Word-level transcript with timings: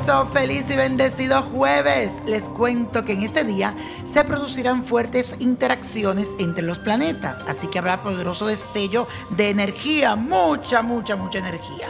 Virgo, 0.00 0.26
feliz 0.26 0.64
y 0.70 0.76
bendecido 0.76 1.42
jueves. 1.42 2.14
Les 2.26 2.42
cuento 2.44 3.04
que 3.04 3.12
en 3.12 3.22
este 3.22 3.44
día 3.44 3.74
se 4.04 4.24
producirán 4.24 4.84
fuertes 4.84 5.36
interacciones 5.38 6.28
entre 6.38 6.62
los 6.62 6.78
planetas, 6.78 7.38
así 7.46 7.66
que 7.66 7.78
habrá 7.78 7.98
poderoso 7.98 8.46
destello 8.46 9.06
de 9.30 9.50
energía, 9.50 10.16
mucha, 10.16 10.82
mucha, 10.82 11.16
mucha 11.16 11.38
energía. 11.38 11.88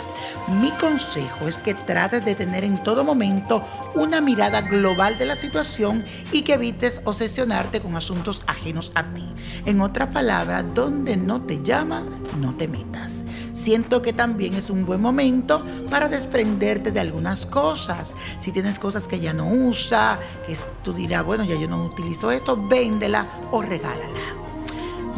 Mi 0.60 0.72
consejo 0.72 1.46
es 1.46 1.60
que 1.60 1.74
trates 1.74 2.24
de 2.24 2.34
tener 2.34 2.64
en 2.64 2.82
todo 2.82 3.04
momento 3.04 3.62
una 3.94 4.20
mirada 4.20 4.62
global 4.62 5.16
de 5.16 5.26
la 5.26 5.36
situación 5.36 6.04
y 6.32 6.42
que 6.42 6.54
evites 6.54 7.00
obsesionarte 7.04 7.80
con 7.80 7.94
asuntos 7.94 8.42
ajenos 8.46 8.90
a 8.94 9.04
ti. 9.14 9.26
En 9.64 9.80
otras 9.80 10.08
palabras, 10.08 10.64
donde 10.74 11.16
no 11.16 11.42
te 11.42 11.62
llaman, 11.62 12.22
no 12.40 12.56
te 12.56 12.66
metas. 12.66 13.24
Siento 13.52 14.02
que 14.02 14.12
también 14.12 14.54
es 14.54 14.70
un 14.70 14.86
buen 14.86 15.00
momento 15.00 15.64
para 15.90 16.08
desprenderte 16.08 16.90
de 16.90 17.00
algunas 17.00 17.46
cosas. 17.46 17.99
Si 18.38 18.52
tienes 18.52 18.78
cosas 18.78 19.06
que 19.06 19.20
ya 19.20 19.32
no 19.32 19.48
usa, 19.48 20.18
que 20.46 20.56
tú 20.82 20.92
dirás, 20.92 21.24
bueno, 21.24 21.44
ya 21.44 21.56
yo 21.56 21.68
no 21.68 21.84
utilizo 21.84 22.30
esto, 22.30 22.56
véndela 22.56 23.26
o 23.50 23.62
regálala. 23.62 24.20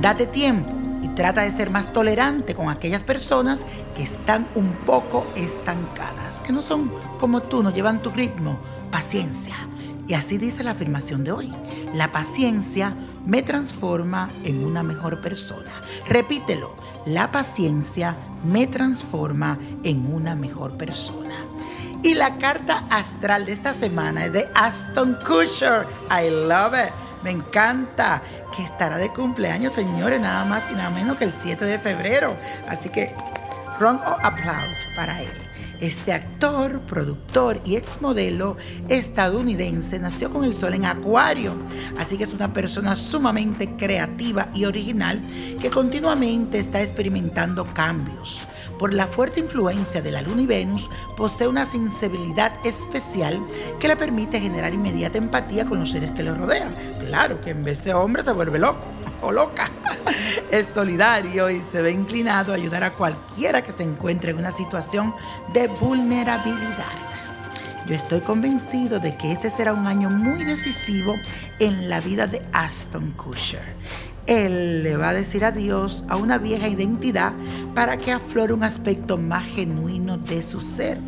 Date 0.00 0.26
tiempo 0.26 0.72
y 1.02 1.08
trata 1.08 1.42
de 1.42 1.50
ser 1.50 1.70
más 1.70 1.92
tolerante 1.92 2.54
con 2.54 2.68
aquellas 2.68 3.02
personas 3.02 3.66
que 3.96 4.02
están 4.02 4.48
un 4.54 4.72
poco 4.86 5.26
estancadas, 5.34 6.40
que 6.44 6.52
no 6.52 6.62
son 6.62 6.90
como 7.18 7.40
tú, 7.42 7.62
no 7.62 7.70
llevan 7.70 8.00
tu 8.00 8.10
ritmo, 8.10 8.58
paciencia. 8.90 9.56
Y 10.08 10.14
así 10.14 10.38
dice 10.38 10.62
la 10.62 10.72
afirmación 10.72 11.24
de 11.24 11.32
hoy. 11.32 11.50
La 11.94 12.12
paciencia 12.12 12.94
me 13.24 13.42
transforma 13.42 14.30
en 14.44 14.64
una 14.64 14.82
mejor 14.82 15.20
persona. 15.20 15.72
Repítelo, 16.08 16.74
la 17.06 17.30
paciencia 17.30 18.16
me 18.44 18.66
transforma 18.66 19.58
en 19.84 20.12
una 20.12 20.34
mejor 20.34 20.76
persona. 20.76 21.44
Y 22.04 22.14
la 22.14 22.36
carta 22.38 22.84
astral 22.90 23.46
de 23.46 23.52
esta 23.52 23.72
semana 23.72 24.24
es 24.24 24.32
de 24.32 24.48
Aston 24.54 25.16
Kutcher. 25.24 25.86
I 26.10 26.28
love 26.30 26.74
it. 26.74 26.92
Me 27.22 27.30
encanta 27.30 28.20
que 28.56 28.64
estará 28.64 28.98
de 28.98 29.08
cumpleaños, 29.10 29.72
señores, 29.72 30.20
nada 30.20 30.44
más 30.44 30.64
y 30.68 30.74
nada 30.74 30.90
menos 30.90 31.16
que 31.16 31.24
el 31.24 31.32
7 31.32 31.64
de 31.64 31.78
febrero. 31.78 32.34
Así 32.68 32.88
que, 32.88 33.14
round 33.78 34.00
of 34.00 34.18
applause 34.20 34.84
para 34.96 35.22
él. 35.22 35.30
Este 35.78 36.12
actor, 36.12 36.80
productor 36.80 37.60
y 37.64 37.76
exmodelo 37.76 38.56
estadounidense 38.88 40.00
nació 40.00 40.30
con 40.30 40.44
el 40.44 40.54
sol 40.54 40.74
en 40.74 40.84
Acuario, 40.84 41.54
así 41.98 42.16
que 42.16 42.22
es 42.24 42.34
una 42.34 42.52
persona 42.52 42.94
sumamente 42.94 43.74
creativa 43.76 44.48
y 44.54 44.64
original 44.64 45.20
que 45.60 45.70
continuamente 45.70 46.58
está 46.58 46.82
experimentando 46.82 47.64
cambios. 47.64 48.46
Por 48.78 48.92
la 48.92 49.06
fuerte 49.06 49.40
influencia 49.40 50.02
de 50.02 50.10
la 50.10 50.22
Luna 50.22 50.42
y 50.42 50.46
Venus, 50.46 50.90
posee 51.16 51.48
una 51.48 51.66
sensibilidad 51.66 52.52
especial 52.64 53.40
que 53.78 53.88
le 53.88 53.96
permite 53.96 54.40
generar 54.40 54.74
inmediata 54.74 55.18
empatía 55.18 55.64
con 55.64 55.80
los 55.80 55.90
seres 55.90 56.10
que 56.10 56.22
le 56.22 56.34
rodean. 56.34 56.74
Claro 57.06 57.40
que 57.40 57.50
en 57.50 57.62
vez 57.62 57.84
de 57.84 57.94
hombre 57.94 58.22
se 58.22 58.32
vuelve 58.32 58.58
loco 58.58 58.86
o 59.20 59.32
loca. 59.32 59.70
Es 60.50 60.66
solidario 60.66 61.48
y 61.48 61.60
se 61.60 61.80
ve 61.80 61.92
inclinado 61.92 62.52
a 62.52 62.56
ayudar 62.56 62.84
a 62.84 62.92
cualquiera 62.92 63.62
que 63.62 63.72
se 63.72 63.82
encuentre 63.82 64.32
en 64.32 64.38
una 64.38 64.50
situación 64.50 65.14
de 65.54 65.68
vulnerabilidad. 65.68 66.92
Yo 67.86 67.96
estoy 67.96 68.20
convencido 68.20 69.00
de 69.00 69.16
que 69.16 69.32
este 69.32 69.50
será 69.50 69.72
un 69.72 69.86
año 69.86 70.08
muy 70.10 70.44
decisivo 70.44 71.14
en 71.58 71.88
la 71.88 72.00
vida 72.00 72.26
de 72.26 72.42
Aston 72.52 73.12
Kutcher. 73.12 73.74
Él 74.26 74.82
le 74.82 74.96
va 74.96 75.10
a 75.10 75.14
decir 75.14 75.44
adiós 75.44 76.04
a 76.08 76.16
una 76.16 76.38
vieja 76.38 76.68
identidad 76.68 77.32
para 77.74 77.96
que 77.96 78.12
aflore 78.12 78.52
un 78.52 78.62
aspecto 78.62 79.18
más 79.18 79.44
genuino 79.46 80.16
de 80.16 80.42
su 80.42 80.60
ser. 80.60 80.98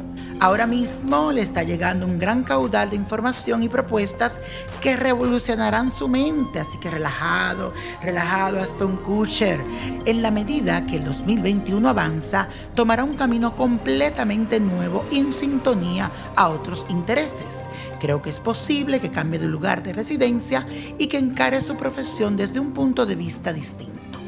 Ahora 0.41 0.67
mismo 0.67 1.31
le 1.31 1.43
está 1.43 1.63
llegando 1.63 2.07
un 2.07 2.19
gran 2.19 2.43
caudal 2.43 2.91
de 2.91 2.97
información 2.97 3.63
y 3.63 3.69
propuestas 3.69 4.41
que 4.81 4.97
revolucionarán 4.97 5.91
su 5.91 6.09
mente, 6.09 6.59
así 6.59 6.77
que 6.79 6.91
relajado, 6.91 7.73
relajado 8.03 8.61
hasta 8.61 8.85
un 8.85 8.97
Kutcher. 8.97 9.61
En 10.05 10.23
la 10.23 10.33
medida 10.33 10.87
que 10.87 10.97
el 10.97 11.05
2021 11.05 11.89
avanza, 11.89 12.49
tomará 12.75 13.05
un 13.05 13.15
camino 13.15 13.55
completamente 13.55 14.59
nuevo 14.59 15.05
en 15.13 15.33
sintonía 15.33 16.11
a 16.35 16.49
otros 16.49 16.85
intereses. 16.89 17.65
Creo 18.05 18.21
que 18.21 18.29
es 18.29 18.39
posible 18.39 19.01
que 19.01 19.11
cambie 19.11 19.41
de 19.41 19.47
lugar 19.47 19.83
de 19.83 19.95
residencia 19.95 20.67
y 20.99 21.07
que 21.07 21.17
encare 21.17 21.63
su 21.63 21.75
profesión 21.75 22.37
desde 22.37 22.61
un 22.61 22.73
punto 22.73 23.07
de 23.07 23.15
vista 23.15 23.51
distinto. 23.51 24.19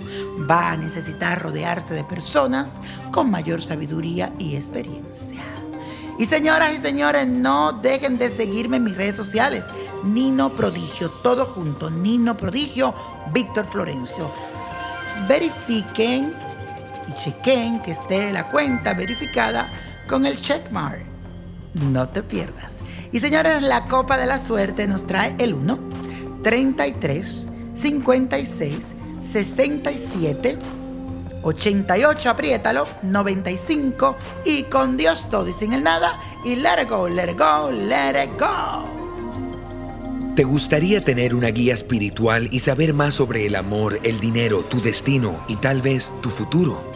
Va 0.51 0.71
a 0.71 0.79
necesitar 0.79 1.43
rodearse 1.43 1.93
de 1.93 2.03
personas 2.03 2.71
con 3.13 3.31
mayor 3.31 3.63
sabiduría 3.63 4.33
y 4.39 4.57
experiencia. 4.57 5.45
Y 6.19 6.25
señoras 6.25 6.73
y 6.73 6.79
señores, 6.79 7.29
no 7.29 7.75
dejen 7.75 8.17
de 8.17 8.31
seguirme 8.31 8.79
en 8.79 8.85
mis 8.85 8.97
redes 8.97 9.17
sociales. 9.17 9.67
Nino 10.05 10.49
Prodigio, 10.49 11.11
todo 11.23 11.45
junto. 11.45 11.91
Nino 11.91 12.35
Prodigio, 12.35 12.95
Víctor 13.35 13.67
Florencio. 13.67 14.31
Verifiquen 15.29 16.33
y 17.11 17.13
chequen 17.13 17.83
que 17.83 17.91
esté 17.91 18.33
la 18.33 18.45
cuenta 18.45 18.95
verificada 18.95 19.69
con 20.09 20.25
el 20.25 20.37
checkmark. 20.37 21.05
No 21.75 22.09
te 22.09 22.23
pierdas. 22.23 22.77
Y 23.17 23.19
señores, 23.19 23.63
la 23.63 23.87
copa 23.87 24.19
de 24.19 24.27
la 24.27 24.39
suerte 24.39 24.87
nos 24.87 25.07
trae 25.07 25.35
el 25.39 25.55
1, 25.55 25.79
33, 26.43 27.49
56, 27.73 28.77
67, 29.23 30.59
88, 31.41 32.29
apriétalo, 32.29 32.87
95 33.03 34.17
y 34.45 34.65
con 34.65 34.99
Dios 34.99 35.31
todo 35.31 35.49
y 35.49 35.55
sin 35.55 35.73
el 35.73 35.83
nada 35.83 36.21
y 36.45 36.57
let 36.57 36.83
it 36.83 36.91
go, 36.91 37.09
let 37.09 37.31
it 37.31 37.39
go, 37.39 37.71
let 37.71 38.23
it 38.23 38.39
go. 38.39 38.85
¿Te 40.35 40.45
gustaría 40.45 41.03
tener 41.03 41.35
una 41.35 41.49
guía 41.49 41.73
espiritual 41.73 42.51
y 42.53 42.61
saber 42.61 42.93
más 42.93 43.15
sobre 43.15 43.47
el 43.47 43.55
amor, 43.55 43.99
el 44.03 44.21
dinero, 44.21 44.59
tu 44.61 44.83
destino 44.83 45.43
y 45.49 45.57
tal 45.57 45.81
vez 45.81 46.13
tu 46.21 46.29
futuro? 46.29 46.96